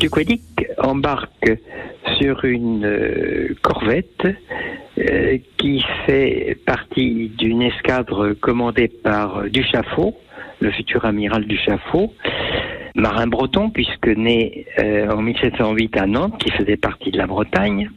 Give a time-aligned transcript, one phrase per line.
[0.00, 0.42] Duquedic
[0.78, 1.52] embarque
[2.18, 4.26] sur une euh, corvette
[4.98, 10.16] euh, qui fait partie d'une escadre commandée par Duchaffaut,
[10.60, 12.12] le futur amiral Duchaffaut,
[12.94, 17.90] marin breton, puisque né euh, en 1708 à Nantes, qui faisait partie de la Bretagne.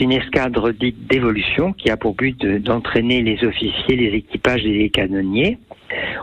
[0.00, 4.90] Une escadre dite d'évolution qui a pour but d'entraîner les officiers, les équipages et les
[4.90, 5.58] canonniers.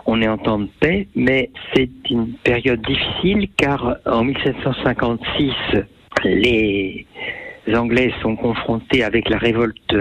[0.06, 5.54] On est en temps de paix, mais c'est une période difficile car en 1756,
[6.26, 7.06] les
[7.74, 9.96] Anglais sont confrontés avec la révolte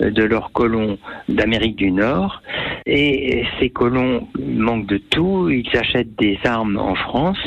[0.00, 2.42] de leurs colons d'Amérique du Nord
[2.86, 7.38] et ces colons manquent de tout, ils achètent des armes en France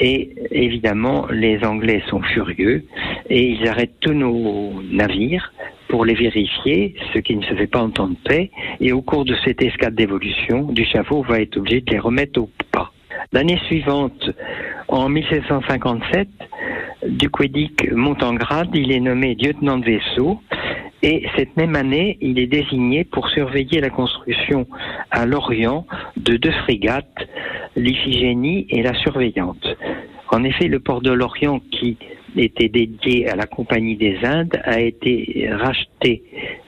[0.00, 2.84] et évidemment les Anglais sont furieux
[3.28, 5.52] et ils arrêtent tous nos navires
[5.88, 8.50] pour les vérifier, ce qui ne se fait pas en temps de paix.
[8.80, 12.48] Et au cours de cette escade d'évolution, Duchaffaut va être obligé de les remettre au
[12.70, 12.92] pas.
[13.32, 14.30] L'année suivante,
[14.88, 16.28] en 1757,
[17.08, 20.40] Duquedic monte en grade, il est nommé lieutenant de vaisseau.
[21.02, 24.66] Et cette même année, il est désigné pour surveiller la construction
[25.10, 27.06] à Lorient de deux frégates,
[27.74, 29.66] l'Iphigénie et la Surveillante.
[30.32, 31.98] En effet, le port de Lorient, qui
[32.36, 36.22] était dédié à la Compagnie des Indes, a été racheté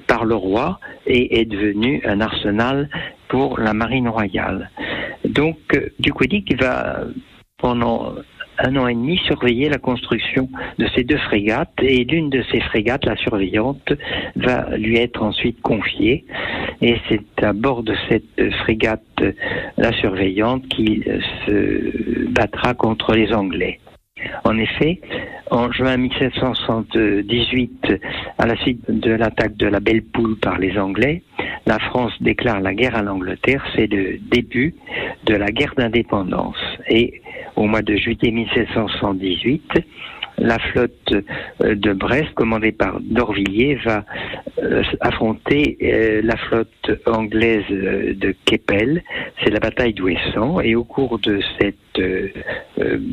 [0.07, 2.89] par le roi et est devenu un arsenal
[3.29, 4.71] pour la marine royale.
[5.25, 5.59] Donc,
[6.01, 7.05] Duquedic va
[7.59, 8.15] pendant
[8.59, 12.61] un an et demi surveiller la construction de ces deux frégates et l'une de ces
[12.61, 13.93] frégates, la surveillante,
[14.37, 16.25] va lui être ensuite confiée
[16.81, 19.25] et c'est à bord de cette frégate,
[19.77, 21.05] la surveillante, qu'il
[21.47, 23.79] se battra contre les Anglais.
[24.45, 25.01] En effet,
[25.51, 27.93] en juin 1778,
[28.39, 31.23] à la suite de l'attaque de la Belle Poule par les Anglais,
[31.67, 33.65] la France déclare la guerre à l'Angleterre.
[33.75, 34.75] C'est le début
[35.25, 36.57] de la guerre d'indépendance.
[36.89, 37.21] Et
[37.57, 39.73] au mois de juillet 1778,
[40.43, 44.05] la flotte euh, de Brest, commandée par Dorvilliers, va
[44.63, 49.03] euh, affronter euh, la flotte anglaise de Keppel.
[49.43, 50.61] C'est la bataille d'Ouessant.
[50.61, 51.77] Et au cours de cette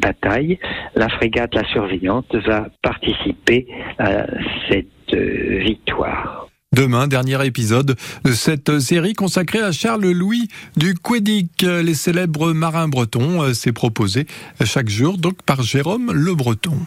[0.02, 0.58] bataille,
[0.96, 3.68] la frégate La Surveillante va participer
[3.98, 4.26] à
[4.70, 6.48] cette victoire.
[6.76, 13.54] Demain, dernier épisode de cette série consacrée à Charles-Louis du Quédic, les célèbres marins bretons.
[13.54, 14.26] C'est proposé
[14.64, 16.78] chaque jour donc par Jérôme Le Breton.